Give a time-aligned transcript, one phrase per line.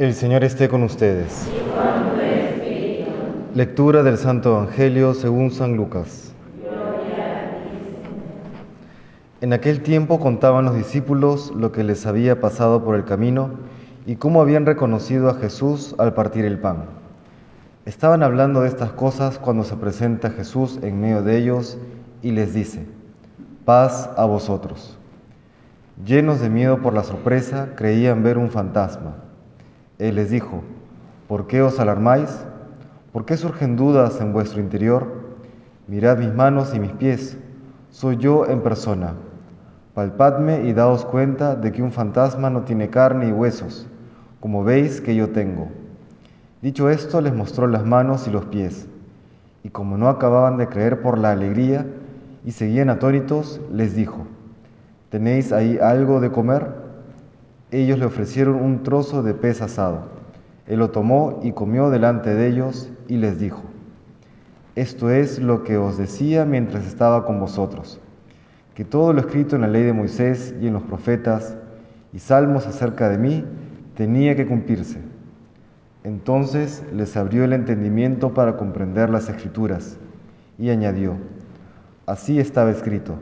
[0.00, 1.46] El Señor esté con ustedes.
[3.54, 6.32] Lectura del Santo Evangelio según San Lucas.
[9.42, 13.50] En aquel tiempo contaban los discípulos lo que les había pasado por el camino
[14.06, 16.86] y cómo habían reconocido a Jesús al partir el pan.
[17.84, 21.76] Estaban hablando de estas cosas cuando se presenta Jesús en medio de ellos
[22.22, 22.86] y les dice,
[23.66, 24.96] paz a vosotros.
[26.06, 29.28] Llenos de miedo por la sorpresa, creían ver un fantasma.
[30.00, 30.62] Él les dijo,
[31.28, 32.30] ¿por qué os alarmáis?
[33.12, 35.06] ¿Por qué surgen dudas en vuestro interior?
[35.88, 37.36] Mirad mis manos y mis pies,
[37.90, 39.12] soy yo en persona.
[39.92, 43.86] Palpadme y daos cuenta de que un fantasma no tiene carne y huesos,
[44.40, 45.68] como veis que yo tengo.
[46.62, 48.88] Dicho esto, les mostró las manos y los pies,
[49.62, 51.84] y como no acababan de creer por la alegría
[52.42, 54.26] y seguían atónitos, les dijo,
[55.10, 56.79] ¿Tenéis ahí algo de comer?
[57.70, 60.08] Ellos le ofrecieron un trozo de pez asado.
[60.66, 63.62] Él lo tomó y comió delante de ellos y les dijo,
[64.74, 68.00] Esto es lo que os decía mientras estaba con vosotros,
[68.74, 71.56] que todo lo escrito en la ley de Moisés y en los profetas
[72.12, 73.44] y salmos acerca de mí
[73.96, 74.98] tenía que cumplirse.
[76.04, 79.98] Entonces les abrió el entendimiento para comprender las escrituras
[80.58, 81.16] y añadió,
[82.06, 83.16] Así estaba escrito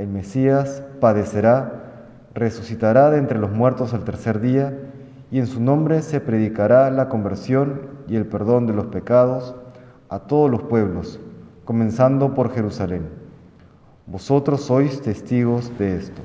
[0.00, 1.89] el Mesías padecerá,
[2.34, 4.76] resucitará de entre los muertos al tercer día,
[5.30, 9.54] y en su nombre se predicará la conversión y el perdón de los pecados
[10.08, 11.20] a todos los pueblos,
[11.64, 13.08] comenzando por Jerusalén.
[14.06, 16.20] Vosotros sois testigos de esto.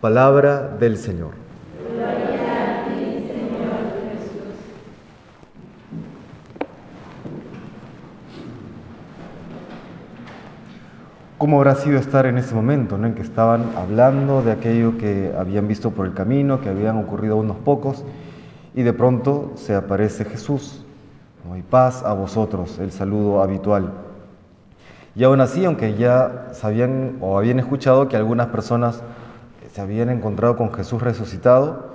[0.00, 1.43] Palabra del Señor.
[11.36, 15.66] ¿Cómo habrá sido estar en ese momento en que estaban hablando de aquello que habían
[15.66, 18.04] visto por el camino, que habían ocurrido unos pocos,
[18.72, 20.84] y de pronto se aparece Jesús?
[21.44, 21.54] ¿no?
[21.54, 23.90] hay paz a vosotros, el saludo habitual.
[25.16, 29.02] Y aún así, aunque ya sabían o habían escuchado que algunas personas
[29.72, 31.94] se habían encontrado con Jesús resucitado,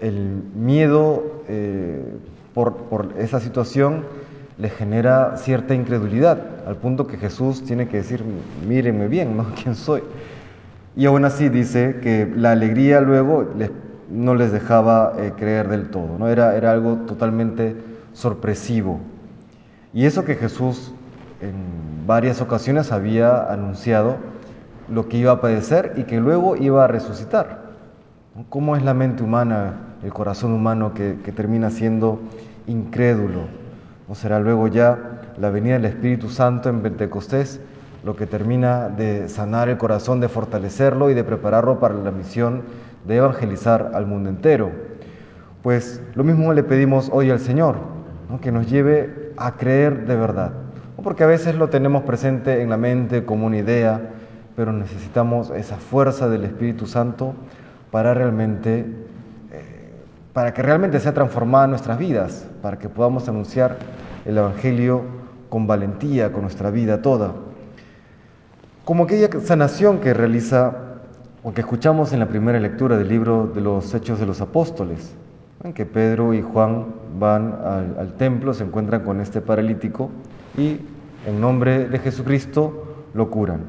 [0.00, 2.02] el miedo eh,
[2.54, 4.04] por, por esa situación
[4.58, 8.24] le genera cierta incredulidad, al punto que Jesús tiene que decir,
[8.66, 9.46] mírenme bien, ¿no?
[9.62, 10.02] ¿Quién soy?
[10.96, 13.46] Y aún así dice que la alegría luego
[14.10, 16.28] no les dejaba eh, creer del todo, ¿no?
[16.28, 17.76] Era, era algo totalmente
[18.14, 19.00] sorpresivo.
[19.92, 20.92] Y eso que Jesús
[21.42, 24.16] en varias ocasiones había anunciado
[24.88, 27.66] lo que iba a padecer y que luego iba a resucitar.
[28.48, 32.20] ¿Cómo es la mente humana, el corazón humano que, que termina siendo
[32.66, 33.65] incrédulo?
[34.08, 37.60] ¿No será luego ya la venida del Espíritu Santo en Pentecostés
[38.04, 42.62] lo que termina de sanar el corazón, de fortalecerlo y de prepararlo para la misión
[43.04, 44.70] de evangelizar al mundo entero?
[45.62, 47.78] Pues lo mismo le pedimos hoy al Señor,
[48.40, 50.52] que nos lleve a creer de verdad.
[51.02, 54.00] Porque a veces lo tenemos presente en la mente como una idea,
[54.54, 57.34] pero necesitamos esa fuerza del Espíritu Santo
[57.90, 58.86] para realmente
[60.36, 63.78] para que realmente sea transformada nuestras vidas, para que podamos anunciar
[64.26, 65.00] el Evangelio
[65.48, 67.32] con valentía, con nuestra vida toda.
[68.84, 70.76] Como aquella sanación que realiza
[71.42, 75.14] o que escuchamos en la primera lectura del libro de los Hechos de los Apóstoles,
[75.64, 76.84] en que Pedro y Juan
[77.18, 80.10] van al, al templo, se encuentran con este paralítico
[80.58, 80.82] y
[81.26, 83.60] en nombre de Jesucristo lo curan.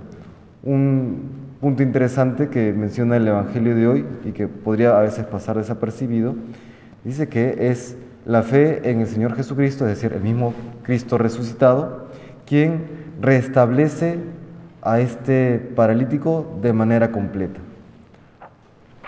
[0.64, 5.58] Un punto interesante que menciona el Evangelio de hoy y que podría a veces pasar
[5.58, 6.36] desapercibido,
[7.04, 10.54] dice que es la fe en el Señor Jesucristo, es decir, el mismo
[10.84, 12.08] Cristo resucitado,
[12.46, 12.86] quien
[13.22, 14.20] restablece
[14.82, 17.60] a este paralítico de manera completa.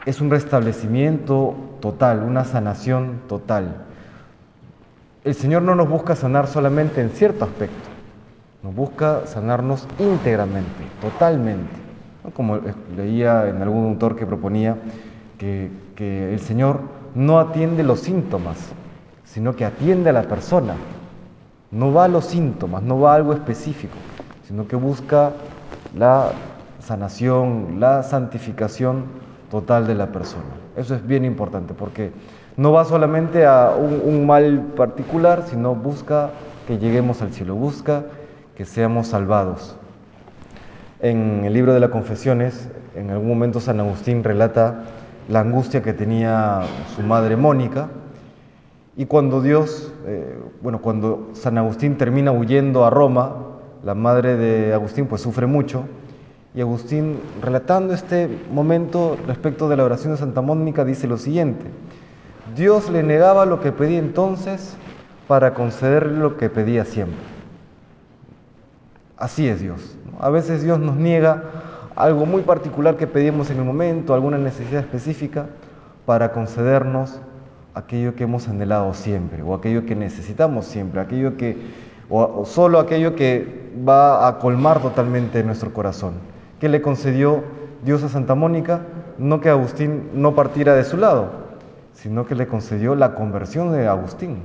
[0.06, 3.76] Es un restablecimiento total, una sanación total.
[5.24, 7.90] El Señor no nos busca sanar solamente en cierto aspecto,
[8.64, 11.79] nos busca sanarnos íntegramente, totalmente.
[12.34, 12.60] Como
[12.96, 14.78] leía en algún autor que proponía
[15.38, 16.80] que, el Señor
[17.16, 18.58] no atiende los síntomas,
[19.26, 20.76] sino que atiende a la persona.
[21.72, 23.96] No va a los síntomas, no va a algo específico,
[24.48, 25.34] sino que busca
[25.98, 26.32] la
[26.80, 29.04] sanación, la santificación
[29.52, 30.46] total de la persona.
[30.76, 32.12] Eso es bien importante porque
[32.58, 36.32] no va solamente a un, un, mal particular, sino busca
[36.68, 38.04] que lleguemos al cielo, busca
[38.56, 39.79] que seamos salvados.
[41.02, 44.84] En el libro de las confesiones, en algún momento San Agustín relata
[45.30, 46.64] la angustia que tenía
[46.94, 47.88] su madre Mónica,
[48.98, 53.34] y cuando Dios, eh, bueno, cuando San Agustín termina huyendo a Roma,
[53.82, 55.86] la madre de Agustín pues sufre mucho,
[56.54, 61.64] y Agustín, relatando este momento respecto de la oración de Santa Mónica, dice lo siguiente,
[62.58, 64.76] Dios le negaba lo que pedía entonces
[65.30, 67.29] para concederle lo que pedía siempre.
[69.20, 69.98] Así es Dios.
[70.18, 71.44] A veces Dios nos niega
[71.98, 75.48] algo muy particular que pedimos en el momento, alguna necesidad específica,
[76.06, 77.20] para concedernos
[77.74, 81.58] aquello que hemos anhelado siempre, o aquello que necesitamos siempre, aquello que,
[82.10, 86.14] o, solo aquello que va a colmar totalmente nuestro corazón.
[86.62, 87.44] ¿Qué le concedió
[87.84, 88.82] Dios a Santa Mónica?
[89.18, 91.32] No que Agustín no partiera de su lado,
[91.92, 94.44] sino que le concedió la conversión de Agustín,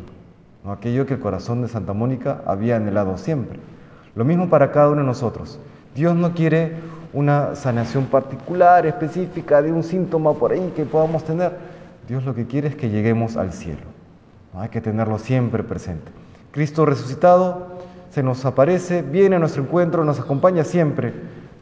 [0.66, 3.60] aquello que el corazón de Santa Mónica había anhelado siempre.
[4.14, 5.58] Lo mismo para cada uno de nosotros.
[5.94, 6.72] Dios no quiere
[7.12, 11.52] una sanación particular, específica, de un síntoma por ahí que podamos tener.
[12.08, 13.82] Dios lo que quiere es que lleguemos al cielo.
[14.54, 16.12] Hay que tenerlo siempre presente.
[16.52, 17.74] Cristo resucitado
[18.10, 21.12] se nos aparece, viene a nuestro encuentro, nos acompaña siempre,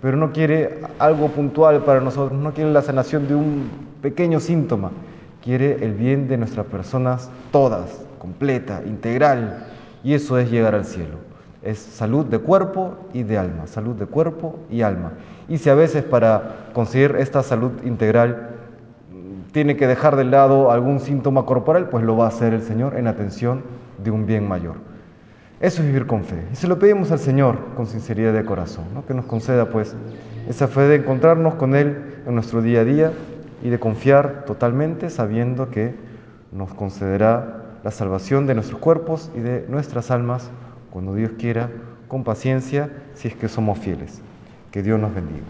[0.03, 3.71] pero no quiere algo puntual para nosotros, no quiere la sanación de un
[4.03, 4.91] pequeño síntoma,
[5.43, 9.67] quiere el bien de nuestras personas todas, completa, integral,
[10.05, 11.32] y eso es llegar al cielo
[11.63, 15.13] es salud de cuerpo y de alma, salud de cuerpo y alma.
[15.49, 18.51] Y si a veces para conseguir esta salud integral
[19.53, 22.97] tiene que dejar de lado algún síntoma corporal, pues lo va a hacer el Señor
[22.97, 23.63] en atención
[24.03, 24.77] de un bien mayor.
[25.61, 26.43] Eso es vivir con fe.
[26.53, 29.95] Y se lo pedimos al Señor con sinceridad de corazón, que nos conceda pues
[30.49, 33.13] esa fe de encontrarnos con Él en nuestro día a día
[33.63, 35.95] y de confiar totalmente sabiendo que
[36.51, 40.51] nos concederá la salvación de nuestros cuerpos y de nuestras almas
[40.93, 41.71] cuando Dios quiera,
[42.07, 44.21] con paciencia, si es que somos fieles.
[44.71, 45.47] Que Dios nos bendiga.